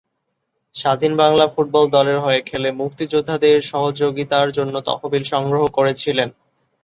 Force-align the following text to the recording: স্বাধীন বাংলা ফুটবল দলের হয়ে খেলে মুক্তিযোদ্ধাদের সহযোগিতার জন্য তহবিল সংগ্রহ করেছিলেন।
স্বাধীন 0.75 1.13
বাংলা 1.17 1.45
ফুটবল 1.47 1.85
দলের 1.89 2.19
হয়ে 2.19 2.41
খেলে 2.41 2.69
মুক্তিযোদ্ধাদের 2.81 3.55
সহযোগিতার 3.71 4.47
জন্য 4.57 4.75
তহবিল 4.87 5.23
সংগ্রহ 5.33 5.63
করেছিলেন। 5.77 6.29